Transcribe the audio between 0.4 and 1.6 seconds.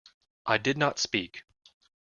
I did not speak.